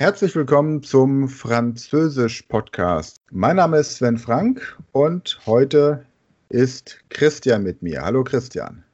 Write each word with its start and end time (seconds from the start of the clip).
Herzlich 0.00 0.36
willkommen 0.36 0.84
zum 0.84 1.28
Französisch-Podcast. 1.28 3.20
Mein 3.32 3.56
Name 3.56 3.78
ist 3.78 3.96
Sven 3.96 4.16
Frank 4.16 4.78
und 4.92 5.40
heute 5.44 6.06
ist 6.50 7.00
Christian 7.08 7.64
mit 7.64 7.82
mir. 7.82 8.02
Hallo 8.02 8.22
Christian. 8.22 8.84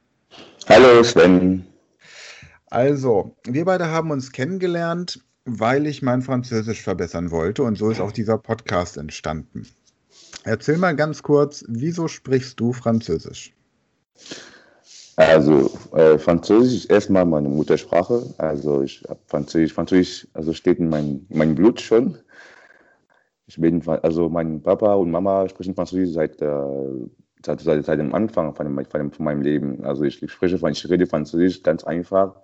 Hallo 0.67 1.03
Sven. 1.03 1.67
Also, 2.71 3.35
wir 3.43 3.65
beide 3.65 3.91
haben 3.91 4.09
uns 4.09 4.31
kennengelernt, 4.31 5.23
weil 5.45 5.85
ich 5.85 6.01
mein 6.01 6.23
Französisch 6.23 6.81
verbessern 6.81 7.29
wollte 7.29 7.61
und 7.61 7.77
so 7.77 7.91
ist 7.91 8.01
auch 8.01 8.11
dieser 8.11 8.39
Podcast 8.39 8.97
entstanden. 8.97 9.67
Erzähl 10.43 10.77
mal 10.77 10.95
ganz 10.95 11.21
kurz, 11.21 11.63
wieso 11.67 12.07
sprichst 12.07 12.59
du 12.59 12.73
Französisch? 12.73 13.53
Also 15.17 15.71
äh, 15.93 16.17
Französisch 16.17 16.83
ist 16.83 16.91
erstmal 16.91 17.25
meine 17.25 17.47
Muttersprache. 17.47 18.33
Also 18.37 18.81
ich 18.81 19.03
habe 19.07 19.19
Französisch, 19.27 19.73
Französisch, 19.73 20.27
also 20.33 20.51
steht 20.53 20.79
in 20.79 20.89
meinem 20.89 21.25
mein 21.29 21.55
Blut 21.55 21.79
schon. 21.79 22.17
Ich 23.47 23.59
bin, 23.59 23.87
also 23.87 24.27
mein 24.27 24.61
Papa 24.61 24.93
und 24.95 25.11
Mama 25.11 25.47
sprechen 25.47 25.75
Französisch 25.75 26.13
seit, 26.13 26.41
äh, 26.41 27.07
seit, 27.45 27.61
seit, 27.61 27.85
seit 27.85 27.99
dem 27.99 28.13
Anfang 28.13 28.53
von, 28.55 28.85
von, 28.85 29.11
von 29.11 29.25
meinem 29.25 29.41
Leben. 29.41 29.85
Also 29.85 30.03
ich, 30.03 30.21
ich 30.21 30.31
spreche, 30.31 30.55
ich 30.55 30.89
rede 30.89 31.07
Französisch 31.07 31.63
ganz 31.63 31.85
einfach. 31.85 32.35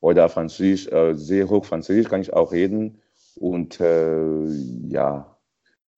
Oder 0.00 0.28
Französisch, 0.28 0.88
äh, 0.88 1.14
sehr 1.14 1.48
hoch 1.48 1.66
Französisch 1.66 2.08
kann 2.08 2.22
ich 2.22 2.32
auch 2.32 2.52
reden. 2.52 3.02
Und 3.36 3.80
äh, 3.80 4.46
ja, 4.88 5.36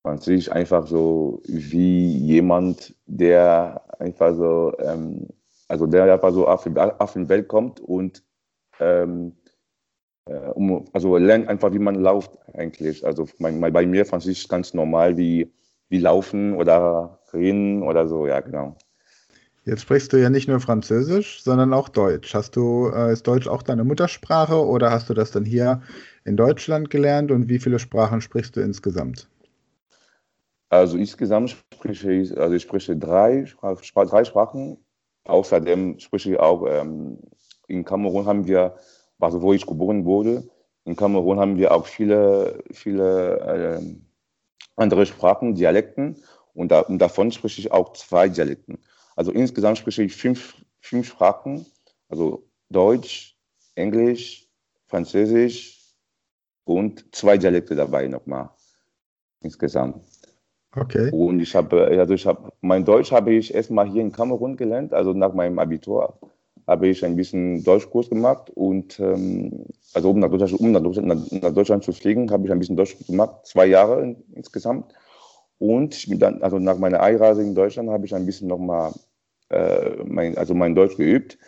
Französisch 0.02 0.50
einfach 0.50 0.86
so 0.88 1.40
wie 1.46 2.16
jemand, 2.18 2.94
der 3.06 3.82
einfach 4.00 4.34
so 4.34 4.72
ähm, 4.80 5.28
also 5.68 5.86
der 5.86 6.12
einfach 6.12 6.32
so 6.32 6.46
auf, 6.46 6.66
auf 6.66 7.12
die 7.12 7.28
Welt 7.28 7.48
kommt 7.48 7.80
und 7.80 8.22
ähm, 8.80 9.36
äh, 10.26 10.34
um, 10.34 10.86
also 10.92 11.16
lernt 11.16 11.48
einfach, 11.48 11.72
wie 11.72 11.78
man 11.78 11.96
läuft 11.96 12.38
eigentlich. 12.54 13.04
Also 13.04 13.28
mein, 13.38 13.60
bei 13.60 13.86
mir 13.86 14.04
fand 14.06 14.26
ich 14.26 14.48
ganz 14.48 14.74
normal 14.74 15.16
wie, 15.16 15.52
wie 15.88 15.98
laufen 15.98 16.54
oder 16.54 17.20
reden 17.32 17.82
oder 17.82 18.08
so, 18.08 18.26
ja 18.26 18.40
genau. 18.40 18.76
Jetzt 19.66 19.80
sprichst 19.80 20.12
du 20.12 20.18
ja 20.18 20.28
nicht 20.28 20.46
nur 20.46 20.60
Französisch, 20.60 21.42
sondern 21.42 21.72
auch 21.72 21.88
Deutsch. 21.88 22.34
Hast 22.34 22.54
du, 22.54 22.90
äh, 22.94 23.12
ist 23.12 23.26
Deutsch 23.26 23.48
auch 23.48 23.62
deine 23.62 23.84
Muttersprache 23.84 24.62
oder 24.62 24.90
hast 24.90 25.08
du 25.08 25.14
das 25.14 25.30
dann 25.30 25.46
hier 25.46 25.80
in 26.24 26.36
Deutschland 26.36 26.90
gelernt 26.90 27.30
und 27.30 27.48
wie 27.48 27.58
viele 27.58 27.78
Sprachen 27.78 28.20
sprichst 28.20 28.56
du 28.56 28.60
insgesamt? 28.60 29.28
Also 30.68 30.98
insgesamt 30.98 31.50
spreche 31.50 32.12
ich, 32.12 32.36
also 32.36 32.54
ich 32.54 32.62
spreche 32.62 32.96
drei, 32.96 33.46
drei 33.94 34.24
Sprachen 34.24 34.83
Außerdem 35.24 35.98
spreche 35.98 36.32
ich 36.32 36.38
auch, 36.38 36.66
ähm, 36.66 37.18
in 37.66 37.84
Kamerun 37.84 38.26
haben 38.26 38.46
wir, 38.46 38.76
also 39.18 39.40
wo 39.40 39.52
ich 39.52 39.66
geboren 39.66 40.04
wurde, 40.04 40.48
in 40.84 40.96
Kamerun 40.96 41.40
haben 41.40 41.56
wir 41.56 41.72
auch 41.72 41.86
viele, 41.86 42.62
viele 42.72 43.38
äh, 43.40 43.96
andere 44.76 45.06
Sprachen, 45.06 45.54
Dialekten 45.54 46.22
und, 46.52 46.70
da, 46.70 46.80
und, 46.80 46.98
davon 46.98 47.32
spreche 47.32 47.60
ich 47.60 47.72
auch 47.72 47.94
zwei 47.94 48.28
Dialekten. 48.28 48.78
Also 49.16 49.32
insgesamt 49.32 49.78
spreche 49.78 50.02
ich 50.02 50.14
fünf, 50.14 50.56
fünf 50.80 51.08
Sprachen, 51.08 51.64
also 52.08 52.46
Deutsch, 52.68 53.38
Englisch, 53.74 54.48
Französisch 54.86 55.94
und 56.64 57.14
zwei 57.14 57.38
Dialekte 57.38 57.74
dabei 57.74 58.08
nochmal 58.08 58.50
insgesamt. 59.40 60.02
Okay. 60.76 61.10
Und 61.12 61.40
ich 61.40 61.54
habe, 61.54 61.86
also 61.86 62.14
ich 62.14 62.26
habe, 62.26 62.52
mein 62.60 62.84
Deutsch 62.84 63.12
habe 63.12 63.32
ich 63.32 63.54
erstmal 63.54 63.88
hier 63.88 64.02
in 64.02 64.12
Kamerun 64.12 64.56
gelernt, 64.56 64.92
also 64.92 65.12
nach 65.12 65.32
meinem 65.32 65.58
Abitur 65.58 66.18
habe 66.66 66.88
ich 66.88 67.04
ein 67.04 67.16
bisschen 67.16 67.62
Deutschkurs 67.62 68.08
gemacht 68.08 68.50
und 68.50 68.98
ähm, 68.98 69.66
also 69.92 70.10
um 70.10 70.18
nach 70.18 70.30
Deutschland, 70.30 70.60
um 70.60 70.72
nach 70.72 70.82
Deutschland, 70.82 71.42
nach 71.42 71.52
Deutschland 71.52 71.84
zu 71.84 71.92
fliegen, 71.92 72.30
habe 72.30 72.46
ich 72.46 72.52
ein 72.52 72.58
bisschen 72.58 72.76
Deutsch 72.76 72.96
gemacht, 73.06 73.46
zwei 73.46 73.66
Jahre 73.66 74.02
in, 74.02 74.24
insgesamt. 74.34 74.92
Und 75.58 76.20
dann, 76.20 76.42
also 76.42 76.58
nach 76.58 76.78
meiner 76.78 77.00
Einreise 77.00 77.42
in 77.42 77.54
Deutschland 77.54 77.90
habe 77.90 78.06
ich 78.06 78.14
ein 78.14 78.26
bisschen 78.26 78.48
nochmal 78.48 78.92
äh, 79.50 80.02
mein, 80.04 80.36
also 80.36 80.54
mein 80.54 80.74
Deutsch 80.74 80.96
geübt, 80.96 81.38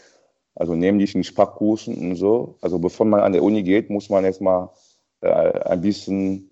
also 0.55 0.75
nämlich 0.75 1.15
in 1.15 1.25
Sprachkursen 1.25 1.97
und 1.97 2.17
so. 2.17 2.57
Also 2.61 2.79
bevor 2.79 3.07
man 3.07 3.21
an 3.21 3.33
der 3.33 3.43
Uni 3.43 3.63
geht, 3.63 3.91
muss 3.91 4.11
man 4.11 4.25
erstmal 4.25 4.69
äh, 5.23 5.29
ein 5.29 5.81
bisschen 5.81 6.46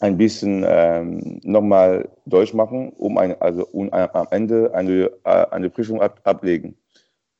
ein 0.00 0.18
bisschen 0.18 0.64
ähm, 0.66 1.40
nochmal 1.42 2.08
Deutsch 2.26 2.54
machen, 2.54 2.90
um, 2.90 3.18
ein, 3.18 3.40
also, 3.40 3.66
um 3.66 3.92
am 3.92 4.26
Ende 4.30 4.74
eine, 4.74 5.10
äh, 5.24 5.46
eine 5.50 5.70
Prüfung 5.70 6.02
ab, 6.02 6.20
ablegen. 6.24 6.76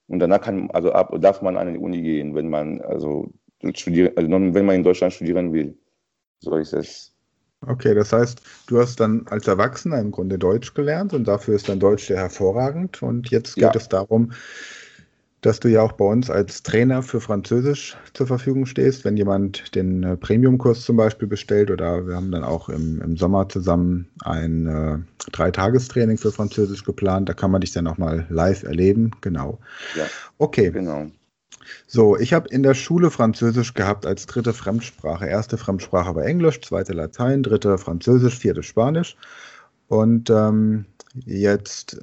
Und 0.09 0.21
danach 0.21 0.41
kann, 0.41 0.71
also 0.71 0.93
ab, 0.93 1.15
darf 1.21 1.43
man 1.43 1.57
an 1.57 1.73
die 1.73 1.79
Uni 1.79 2.01
gehen, 2.01 2.35
wenn 2.35 2.49
man, 2.49 2.81
also, 2.81 3.31
studieren, 3.75 4.13
also 4.17 4.31
wenn 4.31 4.65
man 4.65 4.77
in 4.77 4.85
Deutschland 4.85 5.13
studieren 5.13 5.53
will. 5.53 5.77
So 6.41 6.57
ist 6.57 6.73
es. 6.73 7.13
Okay, 7.67 7.95
das 7.95 8.13
heißt, 8.13 8.41
du 8.69 8.79
hast 8.79 9.01
dann 9.01 9.27
als 9.29 9.49
Erwachsener 9.49 9.99
im 9.99 10.13
Grunde 10.13 10.39
Deutsch 10.39 10.75
gelernt 10.75 11.15
und 11.15 11.27
dafür 11.27 11.57
ist 11.57 11.69
dein 11.69 11.81
Deutsch 11.81 12.07
sehr 12.07 12.19
hervorragend. 12.19 13.03
Und 13.03 13.31
jetzt 13.31 13.55
geht 13.55 13.65
ja. 13.65 13.73
es 13.75 13.89
darum, 13.89 14.33
dass 15.47 15.61
du 15.61 15.69
ja 15.69 15.81
auch 15.81 15.93
bei 15.93 16.05
uns 16.05 16.29
als 16.29 16.65
Trainer 16.65 17.05
für 17.05 17.21
Französisch 17.21 17.97
zur 18.15 18.27
Verfügung 18.27 18.67
stehst, 18.67 19.05
wenn 19.05 19.17
jemand 19.17 19.77
den 19.77 20.03
äh, 20.03 20.17
Premium-Kurs 20.17 20.83
zum 20.83 20.97
Beispiel 20.97 21.29
bestellt 21.29 21.71
oder 21.71 22.05
wir 22.09 22.17
haben 22.17 22.33
dann 22.33 22.43
auch 22.43 22.69
im, 22.69 23.01
im 23.01 23.17
Sommer 23.17 23.49
zusammen 23.49 24.09
ein 24.25 24.67
äh, 24.67 24.99
Dreitagestraining 25.31 26.19
für 26.19 26.33
Französisch 26.33 26.83
geplant. 26.83 27.29
Da 27.29 27.33
kann 27.33 27.53
man 27.53 27.61
dich 27.61 27.71
dann 27.71 27.87
auch 27.87 27.97
mal 27.97 28.27
live 28.29 28.65
erleben. 28.65 29.13
Genau. 29.21 29.61
Ja, 29.95 30.07
okay. 30.39 30.73
Genau. 30.73 31.07
So, 31.87 32.17
ich 32.17 32.33
habe 32.33 32.49
in 32.49 32.65
der 32.65 32.75
Schule 32.75 33.13
Französisch 33.13 33.75
gehabt 33.75 34.05
als 34.05 34.27
dritte 34.27 34.53
Fremdsprache. 34.53 35.27
Erste 35.27 35.59
Fremdsprache 35.59 36.17
war 36.17 36.25
Englisch, 36.25 36.61
zweite 36.61 36.93
Latein, 36.93 37.45
dritte 37.45 37.79
Französisch, 37.79 38.37
vierte 38.37 38.65
Spanisch. 38.65 39.17
Und 39.87 40.29
ähm, 40.29 40.87
jetzt 41.25 41.99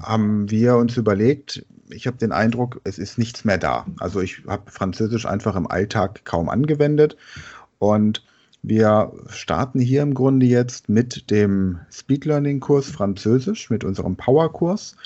haben 0.00 0.50
wir 0.50 0.76
uns 0.76 0.96
überlegt, 0.96 1.64
ich 1.90 2.06
habe 2.06 2.18
den 2.18 2.32
Eindruck, 2.32 2.80
es 2.84 2.98
ist 2.98 3.18
nichts 3.18 3.44
mehr 3.44 3.58
da. 3.58 3.86
Also 3.98 4.20
ich 4.20 4.42
habe 4.46 4.70
Französisch 4.70 5.26
einfach 5.26 5.56
im 5.56 5.70
Alltag 5.70 6.24
kaum 6.24 6.48
angewendet 6.48 7.16
und 7.78 8.22
wir 8.62 9.12
starten 9.28 9.78
hier 9.78 10.02
im 10.02 10.14
Grunde 10.14 10.46
jetzt 10.46 10.88
mit 10.88 11.30
dem 11.30 11.78
Speed 11.90 12.24
Learning 12.24 12.60
Kurs 12.60 12.90
Französisch, 12.90 13.70
mit 13.70 13.84
unserem 13.84 14.16
Power-Kurs, 14.16 14.96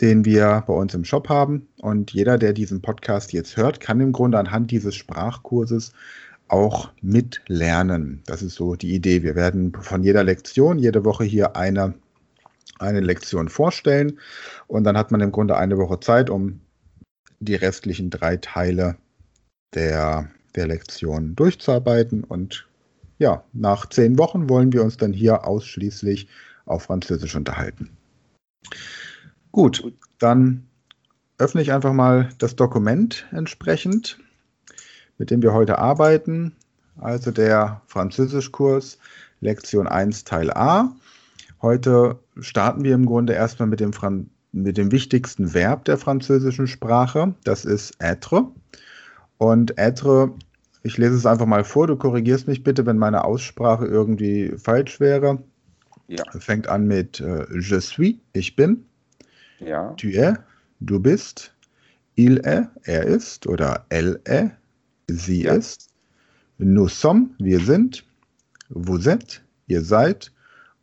den 0.00 0.24
wir 0.24 0.62
bei 0.66 0.74
uns 0.74 0.92
im 0.94 1.04
Shop 1.04 1.28
haben. 1.28 1.66
Und 1.80 2.12
jeder, 2.12 2.36
der 2.36 2.52
diesen 2.52 2.82
Podcast 2.82 3.32
jetzt 3.32 3.56
hört, 3.56 3.80
kann 3.80 4.00
im 4.00 4.12
Grunde 4.12 4.38
anhand 4.38 4.70
dieses 4.70 4.94
Sprachkurses 4.94 5.92
auch 6.48 6.90
mitlernen. 7.00 8.22
Das 8.26 8.42
ist 8.42 8.54
so 8.54 8.76
die 8.76 8.94
Idee. 8.94 9.22
Wir 9.22 9.34
werden 9.34 9.72
von 9.80 10.02
jeder 10.02 10.22
Lektion 10.22 10.78
jede 10.78 11.04
Woche 11.04 11.24
hier 11.24 11.56
eine 11.56 11.94
eine 12.78 13.00
Lektion 13.00 13.48
vorstellen 13.48 14.18
und 14.66 14.84
dann 14.84 14.96
hat 14.96 15.10
man 15.10 15.20
im 15.20 15.32
Grunde 15.32 15.56
eine 15.56 15.78
Woche 15.78 16.00
Zeit, 16.00 16.30
um 16.30 16.60
die 17.40 17.54
restlichen 17.54 18.10
drei 18.10 18.36
Teile 18.36 18.96
der, 19.74 20.30
der 20.54 20.66
Lektion 20.66 21.34
durchzuarbeiten. 21.36 22.24
Und 22.24 22.66
ja, 23.18 23.44
nach 23.52 23.88
zehn 23.88 24.18
Wochen 24.18 24.48
wollen 24.48 24.72
wir 24.72 24.82
uns 24.82 24.96
dann 24.96 25.12
hier 25.12 25.46
ausschließlich 25.46 26.28
auf 26.64 26.84
Französisch 26.84 27.36
unterhalten. 27.36 27.96
Gut, 29.52 29.92
dann 30.18 30.66
öffne 31.38 31.62
ich 31.62 31.72
einfach 31.72 31.92
mal 31.92 32.30
das 32.38 32.56
Dokument 32.56 33.26
entsprechend, 33.30 34.18
mit 35.18 35.30
dem 35.30 35.42
wir 35.42 35.52
heute 35.52 35.78
arbeiten. 35.78 36.52
Also 36.98 37.30
der 37.30 37.82
Französischkurs 37.86 38.98
Lektion 39.40 39.86
1 39.86 40.24
Teil 40.24 40.50
A. 40.50 40.94
Heute 41.62 42.18
starten 42.38 42.84
wir 42.84 42.94
im 42.94 43.06
Grunde 43.06 43.32
erstmal 43.32 43.68
mit 43.68 43.80
dem, 43.80 43.92
Fran 43.92 44.30
mit 44.52 44.76
dem 44.76 44.92
wichtigsten 44.92 45.54
Verb 45.54 45.84
der 45.84 45.96
französischen 45.98 46.66
Sprache. 46.66 47.34
Das 47.44 47.64
ist 47.64 47.94
être. 47.98 48.50
Und 49.38 49.78
être, 49.78 50.32
ich 50.82 50.98
lese 50.98 51.14
es 51.14 51.26
einfach 51.26 51.46
mal 51.46 51.64
vor, 51.64 51.86
du 51.86 51.96
korrigierst 51.96 52.46
mich 52.46 52.62
bitte, 52.62 52.86
wenn 52.86 52.98
meine 52.98 53.24
Aussprache 53.24 53.86
irgendwie 53.86 54.54
falsch 54.56 55.00
wäre. 55.00 55.42
Ja. 56.08 56.22
Fängt 56.38 56.68
an 56.68 56.86
mit 56.86 57.20
äh, 57.20 57.46
je 57.58 57.80
suis, 57.80 58.16
ich 58.32 58.54
bin. 58.54 58.84
Ja. 59.58 59.92
Tu 59.94 60.08
es, 60.08 60.36
du 60.80 61.00
bist. 61.00 61.52
Il 62.14 62.38
est, 62.46 62.68
er 62.84 63.04
ist. 63.04 63.46
Oder 63.46 63.86
elle 63.88 64.20
est, 64.24 64.52
sie 65.08 65.44
ja. 65.44 65.54
ist. 65.54 65.88
Nous 66.58 66.88
sommes, 66.88 67.30
wir 67.38 67.60
sind. 67.60 68.04
Vous 68.68 69.08
êtes, 69.08 69.42
ihr 69.66 69.82
seid. 69.82 70.32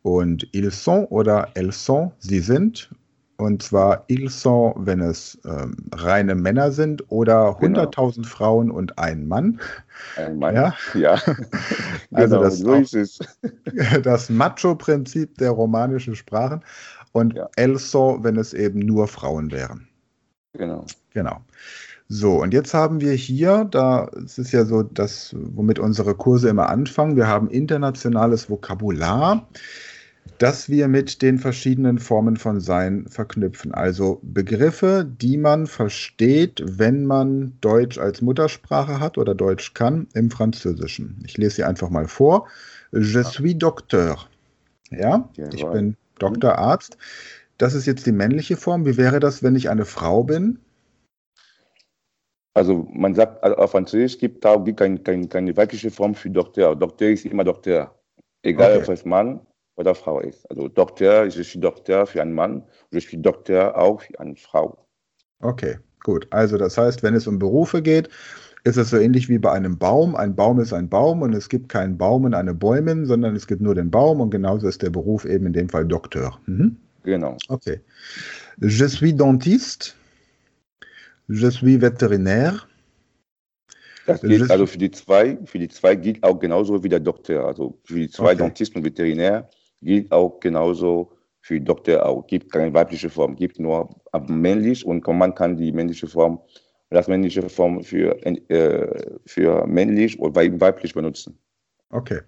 Und 0.04 0.46
ils 0.52 0.70
sont 0.70 1.06
oder 1.10 1.48
elles 1.54 1.82
sont, 1.82 2.12
sie 2.18 2.40
sind. 2.40 2.90
Und 3.38 3.62
zwar 3.62 4.04
ils 4.08 4.28
sont, 4.28 4.74
wenn 4.76 5.00
es 5.00 5.38
ähm, 5.46 5.76
reine 5.94 6.34
Männer 6.34 6.72
sind 6.72 7.10
oder 7.10 7.56
genau. 7.58 7.84
100.000 7.84 8.26
Frauen 8.26 8.70
und 8.70 8.98
ein 8.98 9.26
Mann. 9.26 9.60
Ein 10.16 10.38
Mann, 10.38 10.54
ja. 10.54 10.74
ja. 10.92 11.14
also 12.12 12.36
genau, 12.36 12.42
das, 12.42 12.58
so 12.58 12.74
ist 12.74 12.94
es. 12.94 13.18
das 14.02 14.28
Macho-Prinzip 14.28 15.38
der 15.38 15.52
romanischen 15.52 16.14
Sprachen. 16.14 16.62
Und 17.12 17.34
ja. 17.34 17.48
elles 17.56 17.90
sont, 17.90 18.22
wenn 18.24 18.36
es 18.36 18.52
eben 18.52 18.80
nur 18.80 19.08
Frauen 19.08 19.52
wären. 19.52 19.88
Genau. 20.52 20.84
Genau. 21.14 21.40
So, 22.08 22.42
und 22.42 22.52
jetzt 22.52 22.74
haben 22.74 23.00
wir 23.00 23.14
hier, 23.14 23.64
da 23.70 24.10
es 24.22 24.36
ist 24.36 24.52
ja 24.52 24.66
so 24.66 24.82
das, 24.82 25.34
womit 25.34 25.78
unsere 25.78 26.14
Kurse 26.14 26.50
immer 26.50 26.68
anfangen, 26.68 27.16
wir 27.16 27.26
haben 27.26 27.48
internationales 27.48 28.50
Vokabular, 28.50 29.48
das 30.38 30.68
wir 30.68 30.88
mit 30.88 31.22
den 31.22 31.38
verschiedenen 31.38 31.98
Formen 31.98 32.36
von 32.36 32.60
Sein 32.60 33.06
verknüpfen. 33.08 33.72
Also 33.72 34.20
Begriffe, 34.22 35.06
die 35.08 35.36
man 35.36 35.66
versteht, 35.66 36.62
wenn 36.64 37.06
man 37.06 37.56
Deutsch 37.60 37.98
als 37.98 38.20
Muttersprache 38.20 39.00
hat 39.00 39.16
oder 39.18 39.34
Deutsch 39.34 39.74
kann 39.74 40.08
im 40.14 40.30
Französischen. 40.30 41.22
Ich 41.24 41.36
lese 41.36 41.56
sie 41.56 41.64
einfach 41.64 41.90
mal 41.90 42.08
vor. 42.08 42.48
Je 42.92 43.22
suis 43.22 43.56
docteur. 43.56 44.18
Ja, 44.90 45.28
ich 45.52 45.64
bin 45.66 45.96
Doktorarzt. 46.18 46.96
Das 47.58 47.74
ist 47.74 47.86
jetzt 47.86 48.06
die 48.06 48.12
männliche 48.12 48.56
Form. 48.56 48.86
Wie 48.86 48.96
wäre 48.96 49.20
das, 49.20 49.42
wenn 49.42 49.56
ich 49.56 49.70
eine 49.70 49.84
Frau 49.84 50.24
bin? 50.24 50.58
Also 52.54 52.88
man 52.92 53.14
sagt, 53.14 53.42
also 53.42 53.56
auf 53.56 53.72
Französisch 53.72 54.18
gibt 54.18 54.44
es 54.44 54.76
kein, 54.76 55.02
kein, 55.02 55.28
keine 55.28 55.56
weibliche 55.56 55.90
Form 55.90 56.14
für 56.14 56.30
Doktor. 56.30 56.76
Doktor 56.76 57.08
ist 57.08 57.24
immer 57.24 57.42
Doktor. 57.44 57.98
Egal, 58.42 58.76
okay. 58.76 58.82
ob 58.82 58.88
es 58.94 59.04
Mann 59.04 59.40
oder 59.76 59.94
Frau 59.94 60.20
ist. 60.20 60.48
Also 60.50 60.68
Doktor, 60.68 61.26
ich 61.26 61.52
bin 61.52 61.60
Doktor 61.60 62.06
für 62.06 62.22
einen 62.22 62.32
Mann, 62.32 62.62
ich 62.90 63.10
bin 63.10 63.22
Doktor 63.22 63.76
auch 63.76 64.02
für 64.02 64.18
eine 64.20 64.36
Frau. 64.36 64.86
Okay, 65.40 65.78
gut. 66.02 66.26
Also 66.30 66.58
das 66.58 66.78
heißt, 66.78 67.02
wenn 67.02 67.14
es 67.14 67.26
um 67.26 67.38
Berufe 67.38 67.82
geht, 67.82 68.08
ist 68.64 68.78
es 68.78 68.90
so 68.90 68.96
ähnlich 68.96 69.28
wie 69.28 69.38
bei 69.38 69.52
einem 69.52 69.78
Baum. 69.78 70.16
Ein 70.16 70.34
Baum 70.34 70.58
ist 70.58 70.72
ein 70.72 70.88
Baum 70.88 71.20
und 71.22 71.34
es 71.34 71.48
gibt 71.48 71.68
keinen 71.68 71.98
Baum 71.98 72.24
und 72.24 72.34
eine 72.34 72.54
Bäumin, 72.54 73.04
sondern 73.04 73.36
es 73.36 73.46
gibt 73.46 73.60
nur 73.60 73.74
den 73.74 73.90
Baum 73.90 74.20
und 74.20 74.30
genauso 74.30 74.66
ist 74.66 74.80
der 74.80 74.90
Beruf 74.90 75.26
eben 75.26 75.46
in 75.46 75.52
dem 75.52 75.68
Fall 75.68 75.84
Doktor. 75.84 76.40
Mhm. 76.46 76.76
Genau. 77.02 77.36
Okay. 77.48 77.80
Je 78.60 78.88
suis 78.88 79.14
dentiste. 79.14 79.92
Je 81.28 81.50
suis 81.50 81.78
vétérinaire. 81.78 82.66
Das 84.06 84.20
gilt 84.20 84.50
also 84.50 84.66
für 84.66 84.78
die 84.78 84.90
zwei, 84.90 85.38
für 85.44 85.58
die 85.58 85.68
zwei 85.68 85.94
gilt 85.94 86.22
auch 86.22 86.38
genauso 86.38 86.82
wie 86.82 86.88
der 86.88 87.00
Doktor. 87.00 87.46
Also 87.46 87.78
für 87.84 87.94
die 87.94 88.08
zwei 88.08 88.32
okay. 88.32 88.36
Dentisten 88.36 88.78
und 88.78 88.84
Veterinär 88.84 89.48
gilt 89.84 90.10
auch 90.12 90.40
genauso 90.40 91.12
für 91.40 91.60
Doktor 91.60 92.04
auch. 92.06 92.26
Gibt 92.26 92.50
keine 92.50 92.72
weibliche 92.72 93.10
Form, 93.10 93.36
gibt 93.36 93.58
nur 93.58 93.88
männlich 94.28 94.84
und 94.84 95.06
man 95.06 95.34
kann 95.34 95.56
die 95.56 95.72
männliche 95.72 96.06
Form, 96.06 96.40
das 96.90 97.06
männliche 97.08 97.48
Form 97.48 97.82
für, 97.82 98.16
äh, 98.24 99.18
für 99.26 99.66
männlich 99.66 100.18
oder 100.18 100.34
weiblich 100.60 100.94
benutzen. 100.94 101.38
Okay. 101.90 102.20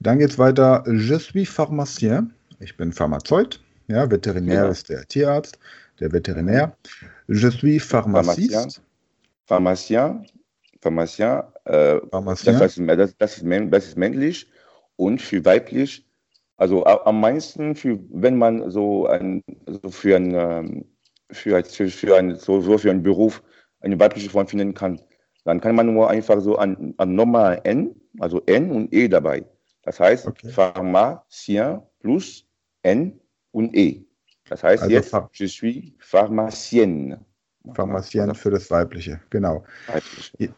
Dann 0.00 0.18
geht 0.18 0.30
es 0.30 0.38
weiter. 0.38 0.84
Je 0.86 1.18
suis 1.18 1.48
pharmacien. 1.48 2.32
Ich 2.60 2.76
bin 2.76 2.92
Pharmazeut. 2.92 3.60
Ja, 3.88 4.10
Veterinär 4.10 4.64
ja. 4.64 4.68
ist 4.68 4.88
der 4.88 5.04
Tierarzt, 5.06 5.58
der 6.00 6.12
Veterinär. 6.12 6.76
Je 7.28 7.50
suis 7.50 7.82
pharmaciste. 7.82 8.80
Pharmacien, 9.46 10.26
Pharmacien, 10.80 11.42
äh, 11.64 11.98
Pharmacien. 12.10 12.58
Das, 12.58 12.76
das, 12.76 12.86
das, 12.86 13.38
ist, 13.38 13.42
das 13.70 13.86
ist 13.88 13.96
männlich 13.96 14.46
und 14.96 15.20
für 15.20 15.44
weiblich, 15.44 16.03
also 16.56 16.84
am 16.84 17.20
meisten, 17.20 17.74
für, 17.74 17.98
wenn 18.10 18.36
man 18.36 18.70
so, 18.70 19.06
ein, 19.06 19.42
so 19.66 19.90
für, 19.90 20.16
ein, 20.16 20.34
ähm, 20.34 20.84
für, 21.30 21.64
für, 21.64 21.88
für, 21.88 22.16
ein, 22.16 22.36
so, 22.36 22.60
so 22.60 22.78
für 22.78 22.90
einen 22.90 23.02
Beruf 23.02 23.42
eine 23.80 23.98
weibliche 23.98 24.30
Form 24.30 24.46
finden 24.46 24.74
kann, 24.74 25.00
dann 25.44 25.60
kann 25.60 25.74
man 25.74 25.92
nur 25.92 26.08
einfach 26.08 26.40
so 26.40 26.56
an, 26.56 26.94
an 26.96 27.14
normal 27.14 27.60
N, 27.64 27.94
also 28.20 28.40
N 28.46 28.70
und 28.70 28.92
E 28.94 29.08
dabei. 29.08 29.44
Das 29.82 30.00
heißt, 30.00 30.26
okay. 30.26 30.48
Pharmacien 30.48 31.82
plus 32.00 32.46
N 32.82 33.20
und 33.52 33.76
E. 33.76 34.04
Das 34.48 34.62
heißt 34.62 34.82
also 34.82 34.94
jetzt, 34.94 35.14
je 35.32 35.46
suis 35.46 35.92
pharmacienne. 35.98 37.24
Pharmacienne 37.72 38.34
für 38.34 38.50
das 38.50 38.70
Weibliche, 38.70 39.20
genau. 39.30 39.64
Weibliche. 39.86 40.54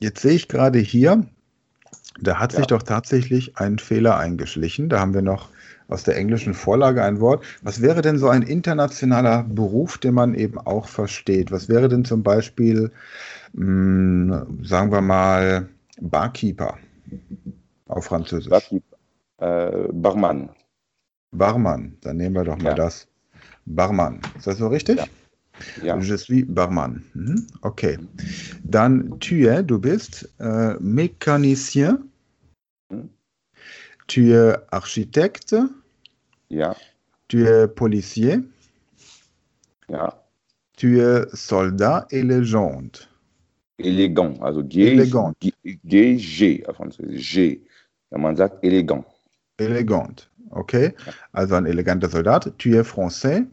Jetzt 0.00 0.22
sehe 0.22 0.32
ich 0.32 0.48
gerade 0.48 0.78
hier, 0.78 1.26
da 2.20 2.38
hat 2.38 2.52
ja. 2.52 2.58
sich 2.58 2.66
doch 2.66 2.82
tatsächlich 2.82 3.56
ein 3.56 3.78
Fehler 3.78 4.16
eingeschlichen. 4.16 4.88
Da 4.88 5.00
haben 5.00 5.14
wir 5.14 5.22
noch 5.22 5.48
aus 5.88 6.02
der 6.04 6.16
englischen 6.16 6.54
Vorlage 6.54 7.02
ein 7.02 7.20
Wort. 7.20 7.44
Was 7.62 7.80
wäre 7.80 8.02
denn 8.02 8.18
so 8.18 8.28
ein 8.28 8.42
internationaler 8.42 9.44
Beruf, 9.44 9.98
den 9.98 10.14
man 10.14 10.34
eben 10.34 10.58
auch 10.58 10.86
versteht? 10.86 11.50
Was 11.50 11.68
wäre 11.68 11.88
denn 11.88 12.04
zum 12.04 12.22
Beispiel, 12.22 12.90
mh, 13.54 14.46
hm, 14.46 14.64
sagen 14.64 14.92
wir 14.92 15.00
mal, 15.00 15.68
Barkeeper 16.00 16.76
auf 17.86 18.04
Französisch? 18.04 18.50
Barkeeper. 18.50 18.96
Äh, 19.38 19.88
Barmann. 19.92 20.50
Barmann, 21.30 21.96
dann 22.00 22.16
nehmen 22.16 22.34
wir 22.34 22.44
doch 22.44 22.58
mal 22.58 22.70
ja. 22.70 22.74
das. 22.74 23.06
Barmann. 23.64 24.20
Ist 24.36 24.46
das 24.46 24.58
so 24.58 24.68
richtig? 24.68 24.98
Ja. 24.98 25.04
Ja. 25.82 25.98
Je 26.00 26.16
suis 26.16 26.44
Barmann. 26.44 27.04
Mhm. 27.14 27.46
Okay. 27.62 27.98
Dann 28.64 29.18
tu 29.20 29.46
es, 29.46 29.66
du 29.66 29.78
bist 29.78 30.28
äh, 30.38 30.74
Mécanicien. 30.80 31.98
Mhm. 32.90 33.10
Tu 34.06 34.32
es 34.32 34.58
Architecte. 34.70 35.68
Ja. 36.48 36.74
Tu 37.28 37.44
es 37.44 37.68
Policier. 37.74 38.42
Ja. 39.88 40.14
Tu 40.76 41.00
es 41.00 41.26
Soldat 41.32 42.12
et 42.12 42.22
légende. 42.22 43.08
Elegant, 43.78 44.40
also 44.42 44.64
G, 44.64 44.92
Elegant. 44.92 45.36
G, 45.40 45.52
G, 46.16 46.66
auf 46.66 46.76
Französisch, 46.76 47.32
G. 47.32 47.60
Wenn 48.10 48.22
man 48.22 48.36
sagt 48.36 48.64
elegant. 48.64 49.06
Elegant. 49.58 50.30
Okay, 50.50 50.94
also 51.32 51.54
ein 51.56 51.66
eleganter 51.66 52.08
Soldat. 52.08 52.52
Tu 52.58 52.74
es 52.74 52.86
français. 52.86 53.44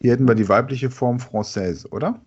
Hier 0.00 0.12
hätten 0.12 0.28
wir 0.28 0.34
die 0.34 0.48
weibliche 0.48 0.90
Form 0.90 1.18
française, 1.18 1.90
oder? 1.90 2.20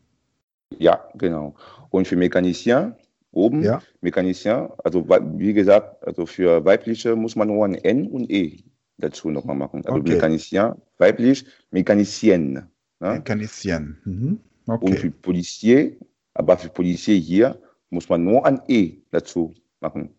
Ja, 0.78 1.08
genau. 1.16 1.56
Und 1.90 2.08
für 2.08 2.16
Mechanicien 2.16 2.96
oben, 3.32 3.64
ja. 3.64 3.82
Mechanicien, 4.02 4.70
also 4.84 5.08
wie 5.08 5.54
gesagt, 5.54 6.06
also 6.06 6.26
für 6.26 6.64
weibliche 6.66 7.16
muss 7.16 7.36
man 7.36 7.50
nur 7.50 7.66
ein 7.66 7.76
N 7.76 8.08
und 8.08 8.30
E 8.32 8.64
dazu 8.98 9.30
nochmal 9.30 9.56
machen. 9.56 9.86
Also 9.86 10.00
okay. 10.00 10.14
Mechanicien, 10.14 10.74
weiblich, 10.98 11.46
Mechanicienne. 11.72 12.68
Ne? 13.00 13.14
Mechanicienne. 13.14 13.98
Mhm. 14.06 14.40
Okay. 14.66 14.86
Und 14.86 15.00
für 15.00 15.12
Policier, 15.12 15.96
aber 16.34 16.58
für 16.58 16.70
Policier 16.70 17.16
hier 17.18 17.60
muss 17.90 18.10
man 18.10 18.24
nur 18.24 18.46
ein 18.46 18.60
E 18.68 18.98
dazu 19.12 19.54
machen. 19.80 20.10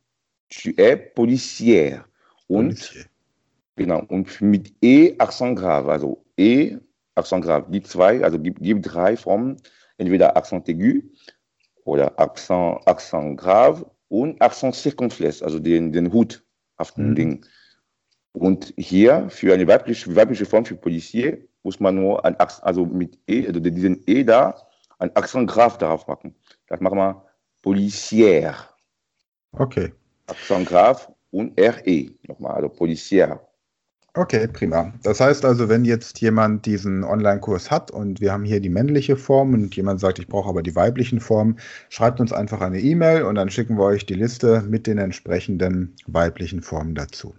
Tu 0.48 0.70
es 0.76 0.98
policière. 1.14 2.04
Und 2.46 2.68
Policier. 2.68 3.04
Genau, 3.76 4.02
und 4.08 4.40
mit 4.40 4.72
E 4.82 5.14
Accent 5.18 5.58
grave, 5.58 5.92
also 5.92 6.24
E 6.36 6.78
Accent 7.18 7.44
grave. 7.44 7.66
Gibt 7.70 7.86
zwei, 7.86 8.22
also 8.22 8.38
gibt, 8.38 8.60
gibt 8.62 8.92
drei 8.92 9.16
Formen, 9.16 9.56
entweder 9.98 10.36
Accent 10.36 10.68
aigu 10.68 11.02
oder 11.84 12.18
Accent, 12.18 12.86
Accent 12.86 13.38
grave 13.38 13.90
und 14.08 14.40
Accent 14.40 14.74
circonflex, 14.74 15.42
also 15.42 15.58
den, 15.58 15.92
den 15.92 16.12
huthaften 16.12 17.10
mhm. 17.10 17.14
Ding. 17.14 17.46
Und 18.32 18.72
hier 18.76 19.28
für 19.30 19.52
eine 19.52 19.66
weibliche, 19.66 20.14
weibliche 20.14 20.46
Form 20.46 20.64
für 20.64 20.76
Policier 20.76 21.38
muss 21.62 21.80
man 21.80 21.96
nur 21.96 22.25
ein 22.25 22.38
Accent, 22.38 22.64
also 22.64 22.87
mit 22.87 23.18
E, 23.26 23.46
also 23.46 23.60
diesen 23.60 24.02
E 24.06 24.25
da, 24.25 24.54
ein 24.98 25.14
Accent 25.16 25.50
grave 25.50 25.78
darauf 25.78 26.06
machen. 26.06 26.34
Das 26.68 26.80
machen 26.80 26.98
wir 26.98 27.25
Policière. 27.62 28.54
Okay. 29.52 29.92
Accent 30.26 30.68
grave 30.68 31.00
und 31.30 31.58
RE 31.58 32.10
nochmal, 32.26 32.56
also 32.56 32.68
Policière. 32.68 33.40
Okay, 34.14 34.48
prima. 34.48 34.92
Das 35.02 35.20
heißt 35.20 35.44
also, 35.44 35.68
wenn 35.68 35.84
jetzt 35.84 36.20
jemand 36.20 36.66
diesen 36.66 37.04
Online-Kurs 37.04 37.70
hat 37.70 37.90
und 37.90 38.20
wir 38.20 38.32
haben 38.32 38.44
hier 38.44 38.58
die 38.60 38.70
männliche 38.70 39.16
Form 39.16 39.54
und 39.54 39.76
jemand 39.76 40.00
sagt, 40.00 40.18
ich 40.18 40.26
brauche 40.26 40.48
aber 40.48 40.62
die 40.62 40.74
weiblichen 40.74 41.20
Formen, 41.20 41.58
schreibt 41.88 42.18
uns 42.20 42.32
einfach 42.32 42.60
eine 42.60 42.80
E-Mail 42.80 43.22
und 43.22 43.34
dann 43.34 43.50
schicken 43.50 43.76
wir 43.76 43.84
euch 43.84 44.06
die 44.06 44.14
Liste 44.14 44.62
mit 44.62 44.86
den 44.86 44.98
entsprechenden 44.98 45.94
weiblichen 46.06 46.62
Formen 46.62 46.94
dazu. 46.94 47.34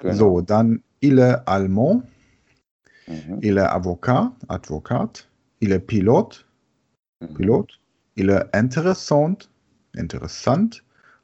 Genau. 0.00 0.14
So, 0.14 0.40
dann 0.40 0.82
il 1.00 1.18
est 1.18 1.46
allemand, 1.46 2.04
mhm. 3.06 3.38
il 3.40 3.58
est 3.58 3.70
avocat, 3.70 4.32
Advokat, 4.48 5.28
il 5.60 5.70
est 5.70 5.86
Pilot, 5.86 6.46
mhm. 7.20 7.34
Pilot, 7.34 7.66
il 8.14 8.30
est 8.30 8.46
interessant, 8.56 9.48
interessant 9.94 10.82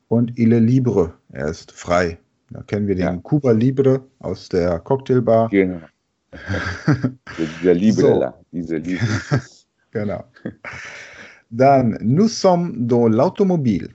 und 0.08 0.32
il 0.36 0.52
est 0.52 0.60
libre, 0.60 1.14
er 1.32 1.48
ist 1.48 1.72
frei, 1.72 2.18
da 2.50 2.62
kennen 2.62 2.86
wir 2.86 2.94
den 2.94 3.04
ja. 3.04 3.16
Cuba 3.16 3.52
Libre 3.52 4.06
aus 4.20 4.48
der 4.48 4.78
Cocktailbar. 4.80 5.48
Genau. 5.48 5.80
Dieser 7.38 7.74
Libre, 7.74 8.34
so. 8.36 8.44
diese 8.52 8.76
Libre. 8.76 9.06
genau. 9.90 10.24
Dann, 11.50 11.98
nous 12.02 12.28
sommes 12.28 12.74
dans 12.76 13.08
l'automobile. 13.08 13.88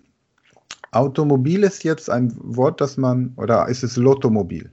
Automobil 0.91 1.63
ist 1.63 1.83
jetzt 1.83 2.09
ein 2.09 2.33
Wort, 2.37 2.81
das 2.81 2.97
man, 2.97 3.33
oder 3.37 3.67
ist 3.69 3.83
es 3.83 3.97
L'automobil? 3.97 4.69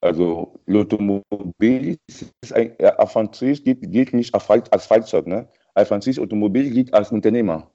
Also, 0.00 0.58
L'automobil 0.66 1.96
ist 2.08 2.52
ein, 2.52 2.72
auf 2.98 3.12
Französisch 3.12 3.62
gilt, 3.62 3.80
gilt 3.92 4.12
nicht 4.12 4.34
als 4.34 4.86
Fahrzeug, 4.86 5.26
ne? 5.28 5.48
Auf 5.74 5.88
Französisch 5.88 6.20
Automobil 6.20 6.70
gilt 6.70 6.92
als 6.92 7.12
Unternehmer. 7.12 7.70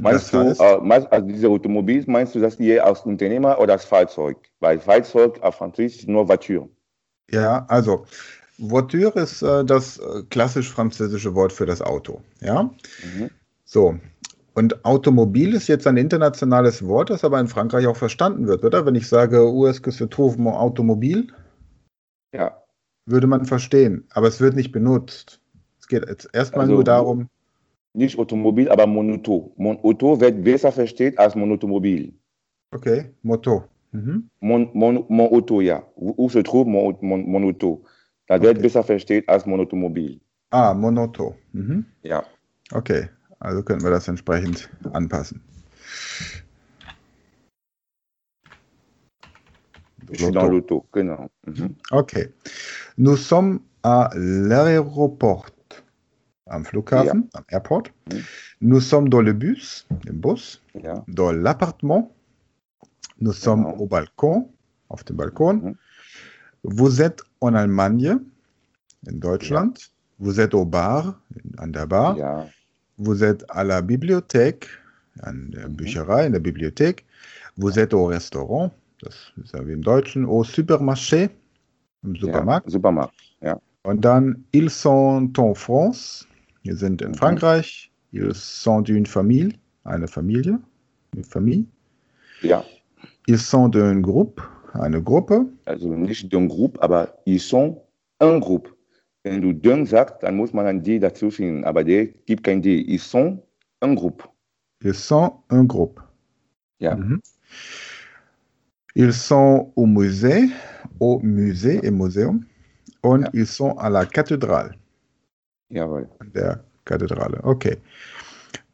Meinst 0.00 0.34
das 0.34 0.46
heißt, 0.46 0.60
du, 0.60 0.64
äh, 0.64 0.80
meinst, 0.80 1.12
also 1.12 1.26
diese 1.26 1.48
Automobil, 1.48 2.04
meinst 2.06 2.34
du 2.34 2.40
das 2.40 2.56
hier 2.56 2.84
als 2.84 3.02
Unternehmer 3.02 3.58
oder 3.60 3.74
als 3.74 3.84
Fahrzeug? 3.84 4.36
Weil 4.60 4.80
Fahrzeug 4.80 5.40
auf 5.42 5.56
Französisch 5.56 6.00
ist 6.00 6.08
nur 6.08 6.28
Voiture. 6.28 6.68
Ja, 7.30 7.64
also 7.68 8.04
Voiture 8.58 9.18
ist 9.20 9.42
äh, 9.42 9.64
das 9.64 9.98
äh, 9.98 10.22
klassisch 10.30 10.70
französische 10.70 11.34
Wort 11.34 11.52
für 11.52 11.66
das 11.66 11.80
Auto. 11.80 12.22
Ja? 12.40 12.64
Mhm. 12.64 13.30
So. 13.64 13.96
Und 14.54 14.84
Automobil 14.84 15.54
ist 15.54 15.68
jetzt 15.68 15.86
ein 15.86 15.96
internationales 15.96 16.86
Wort, 16.86 17.10
das 17.10 17.24
aber 17.24 17.40
in 17.40 17.48
Frankreich 17.48 17.86
auch 17.86 17.96
verstanden 17.96 18.46
wird, 18.46 18.64
oder? 18.64 18.86
Wenn 18.86 18.94
ich 18.94 19.08
sage, 19.08 19.38
est-ce 19.68 19.80
que 19.80 19.90
se 19.90 20.08
trouve 20.08 20.38
mon 20.38 20.54
Automobil? 20.54 21.26
Ja. 22.32 22.62
Würde 23.06 23.26
man 23.26 23.46
verstehen, 23.46 24.06
aber 24.10 24.28
es 24.28 24.40
wird 24.40 24.54
nicht 24.54 24.70
benutzt. 24.70 25.40
Es 25.80 25.88
geht 25.88 26.08
jetzt 26.08 26.28
erstmal 26.32 26.62
also, 26.62 26.74
nur 26.74 26.84
darum. 26.84 27.28
Nicht 27.94 28.18
Automobil, 28.18 28.68
aber 28.68 28.86
Monoto. 28.86 29.52
Mon 29.56 29.78
Auto 29.78 30.20
wird 30.20 30.42
besser 30.42 30.72
versteht 30.72 31.16
als 31.16 31.36
Monotomobil. 31.36 32.12
Okay, 32.72 33.04
Moto. 33.22 33.64
Mhm. 33.92 34.28
Mon, 34.40 34.68
mon, 34.74 35.04
mon 35.08 35.32
Auto, 35.32 35.60
ja. 35.60 35.80
Où, 35.94 36.28
se 36.28 36.42
trouve 36.42 36.68
mon, 36.68 36.96
mon, 37.00 37.24
mon 37.24 37.44
Auto? 37.44 37.84
Da 38.26 38.34
okay. 38.34 38.46
wird 38.46 38.62
besser 38.62 38.82
versteht 38.82 39.28
als 39.28 39.46
Monotomobil. 39.46 40.20
Ah, 40.50 40.74
Monoto. 40.74 41.36
Mhm. 41.52 41.84
Ja. 42.02 42.24
Okay, 42.72 43.08
also 43.38 43.62
können 43.62 43.82
wir 43.82 43.90
das 43.90 44.08
entsprechend 44.08 44.68
anpassen. 44.92 45.40
Je 50.10 50.18
suis 50.18 50.32
dans 50.32 50.48
l'auto, 50.48 50.84
genau. 50.92 51.30
Mhm. 51.46 51.76
Okay. 51.90 52.28
Nous 52.96 53.16
sommes 53.16 53.60
à 53.82 54.10
l'aéroport, 54.14 55.46
am 56.46 56.64
Flughafen, 56.64 57.28
ja. 57.32 57.38
am 57.38 57.44
Airport. 57.48 57.92
Mhm. 58.12 58.24
Nous 58.60 58.80
sommes 58.80 59.08
dans 59.08 59.20
le 59.20 59.32
bus, 59.32 59.86
im 60.08 60.20
Bus, 60.20 60.62
ja. 60.74 61.04
dans 61.08 61.32
l'appartement. 61.32 62.10
Nous 63.20 63.32
sommes 63.32 63.64
genau. 63.64 63.76
au 63.78 63.86
balcon, 63.86 64.50
auf 64.88 65.04
dem 65.04 65.16
Balkon. 65.16 65.54
Mhm. 65.54 65.76
Vous 66.64 67.00
êtes 67.00 67.22
en 67.40 67.54
Allemagne, 67.54 68.18
in 69.06 69.18
Deutschland. 69.18 69.78
Ja. 69.78 69.86
Vous 70.18 70.40
êtes 70.40 70.54
au 70.54 70.64
bar, 70.64 71.20
an 71.58 71.68
der 71.68 71.86
Bar. 71.86 72.16
Ja. 72.16 72.46
Vous 72.98 73.24
êtes 73.24 73.44
à 73.48 73.64
la 73.64 73.82
bibliothèque, 73.82 74.68
an 75.22 75.50
der 75.50 75.68
mhm. 75.68 75.76
Bücherei, 75.76 76.26
in 76.26 76.30
der 76.30 76.40
Bibliothek. 76.40 77.04
Vous 77.56 77.78
êtes 77.78 77.94
au 77.94 78.06
Restaurant, 78.06 78.72
das 79.00 79.32
ist 79.42 79.54
ja 79.54 79.64
wie 79.66 79.72
im 79.72 79.82
Deutschen, 79.82 80.26
au 80.26 80.42
Supermarché, 80.42 81.30
im 82.02 82.16
Supermarkt. 82.16 82.70
Supermarkt, 82.70 83.14
ja. 83.40 83.60
Und 83.84 84.04
dann, 84.04 84.44
ils 84.52 84.70
sont 84.70 85.38
en 85.38 85.54
France, 85.54 86.26
wir 86.64 86.76
sind 86.76 87.02
in 87.02 87.10
mhm. 87.10 87.14
Frankreich. 87.14 87.90
Ils 88.12 88.34
sont 88.34 88.80
d'une 88.80 89.06
famille, 89.06 89.52
eine 89.84 90.08
Familie, 90.08 90.58
eine 91.12 91.24
Familie. 91.24 91.66
Ja. 92.42 92.64
Ils 93.26 93.38
sont 93.38 93.68
d'un 93.68 94.00
groupe, 94.00 94.40
eine 94.74 95.02
Gruppe. 95.02 95.46
Also 95.66 95.94
nicht 95.94 96.32
d'un 96.32 96.46
groupe, 96.46 96.78
aber 96.82 97.08
ils 97.26 97.40
sont 97.40 97.82
un 98.20 98.38
groupe. 98.38 98.74
Wenn 99.24 99.40
du 99.40 99.52
d'un 99.52 99.86
sagst, 99.86 100.22
dann 100.22 100.36
muss 100.36 100.52
man 100.52 100.66
ein 100.66 100.82
D 100.82 100.98
dazu 100.98 101.30
finden, 101.30 101.64
aber 101.64 101.82
der 101.82 102.06
gibt 102.26 102.44
kein 102.44 102.60
D. 102.60 102.82
Ils 102.82 103.02
sont 103.02 103.42
un 103.80 103.94
groupe. 103.94 104.28
Ils 104.82 104.94
sont 104.94 105.32
un 105.48 105.64
groupe. 105.64 106.00
Ja. 106.78 106.96
Mhm. 106.96 107.20
Ils 108.94 109.12
sont 109.12 109.72
au 109.74 109.86
musée, 109.86 110.50
au 111.00 111.18
musée 111.20 111.80
im 111.84 111.96
Museum. 111.96 112.44
Und 113.02 113.22
ja. 113.22 113.30
ils 113.32 113.46
sont 113.46 113.76
à 113.78 113.90
la 113.90 114.06
cathédrale. 114.06 114.76
Jawohl. 115.68 116.08
An 116.18 116.32
der 116.32 116.64
Kathedrale. 116.84 117.40
Okay. 117.42 117.78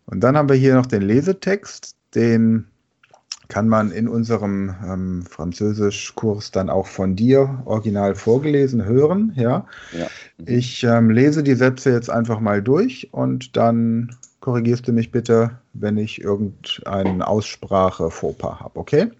Und 0.06 0.20
dann 0.20 0.36
haben 0.36 0.48
wir 0.48 0.56
hier 0.56 0.74
noch 0.74 0.86
den 0.86 1.02
Lesetext, 1.02 1.94
den 2.14 2.66
kann 3.48 3.68
man 3.68 3.90
in 3.90 4.08
unserem 4.08 4.74
ähm, 4.84 5.22
Französischkurs 5.28 6.52
dann 6.52 6.70
auch 6.70 6.86
von 6.86 7.16
dir 7.16 7.62
original 7.64 8.14
vorgelesen 8.14 8.84
hören. 8.84 9.32
Ja. 9.36 9.66
ja. 9.92 10.08
Mhm. 10.38 10.44
Ich 10.46 10.84
ähm, 10.84 11.10
lese 11.10 11.42
die 11.42 11.54
Sätze 11.54 11.90
jetzt 11.90 12.10
einfach 12.10 12.40
mal 12.40 12.62
durch 12.62 13.08
und 13.12 13.56
dann 13.56 14.16
korrigierst 14.40 14.88
du 14.88 14.92
mich 14.92 15.10
bitte, 15.10 15.50
wenn 15.74 15.98
ich 15.98 16.20
irgendeine 16.22 17.26
Aussprache 17.26 18.10
Fauxpas 18.10 18.60
habe, 18.60 18.78
okay? 18.78 19.10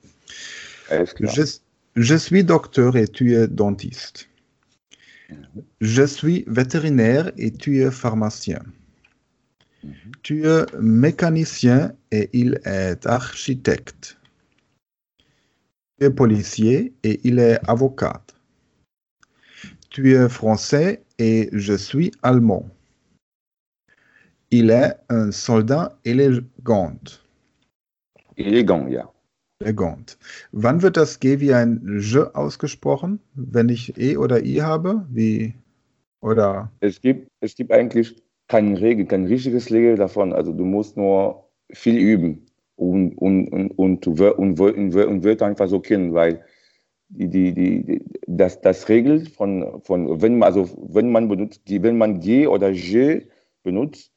Alles 0.89 1.15
klar. 1.15 1.33
Je, 1.35 1.45
je 1.97 2.19
suis 2.19 2.45
docteur 2.45 2.95
et 2.95 3.13
tu 3.13 3.27
es 3.27 3.49
dentiste. 3.51 4.30
Je 5.81 6.05
suis 6.05 6.45
vétérinaire 6.47 7.31
et 7.37 7.51
tu 7.51 7.83
es 7.83 7.91
pharmacien. 7.91 8.63
Tu 10.23 10.47
es 10.47 10.65
mécanicien 10.79 11.93
et 12.11 12.29
il 12.33 12.61
est 12.65 13.07
architecte. 13.07 14.19
Tu 15.99 16.07
es 16.07 16.11
policier 16.11 16.93
et 17.03 17.21
il 17.25 17.39
est 17.39 17.59
avocat. 17.69 18.23
Tu 19.89 20.15
es 20.15 20.29
français 20.29 21.03
et 21.19 21.49
je 21.53 21.75
suis 21.75 22.11
allemand. 22.23 22.69
Il 24.51 24.71
est 24.71 24.95
un 25.09 25.31
soldat 25.31 25.99
élégant. 26.05 26.99
Elegant, 28.37 28.89
ja. 28.89 29.11
Elegant. 29.63 30.19
Wann 30.53 30.81
wird 30.81 30.97
das 30.97 31.21
G 31.21 31.41
wie 31.41 31.53
ein 31.53 32.01
Je 32.01 32.23
ausgesprochen, 32.33 33.21
wenn 33.35 33.69
ich 33.69 33.99
E 33.99 34.17
oder 34.17 34.43
I 34.43 34.63
habe? 34.63 35.07
Wie, 35.11 35.55
oder? 36.23 36.73
Es 36.81 37.01
gibt, 37.01 37.29
es 37.41 37.55
gibt 37.55 37.71
eigentlich 37.71 38.17
keine 38.49 38.81
Regel, 38.81 39.05
kein 39.05 39.27
richtiges 39.27 39.71
Regel 39.71 39.97
davon. 39.97 40.33
Also 40.33 40.53
du 40.55 40.65
musst 40.65 40.97
nur 40.97 41.45
viel 41.71 41.99
üben 41.99 42.47
und, 42.77 43.13
und, 43.19 43.49
und, 43.49 43.79
und, 43.79 44.07
und, 44.07 44.61
und, 44.61 44.97
und 44.97 45.25
wird 45.25 45.43
einfach 45.43 45.69
so 45.69 45.81
kennen, 45.81 46.15
weil 46.15 46.43
die, 47.11 47.29
die, 47.29 47.85
die, 47.85 48.05
das, 48.27 48.63
das 48.63 48.89
Regel 48.89 49.27
von, 49.27 49.83
von 49.83 50.23
wenn 50.23 50.39
man, 50.39 50.47
also 50.47 50.71
wenn 50.91 51.13
man 51.13 51.29
benutzt, 51.29 51.63
die, 51.69 51.83
wenn 51.83 51.99
man 51.99 52.21
G 52.21 52.47
oder 52.47 52.73
G 52.73 53.27
benutzt, 53.63 54.11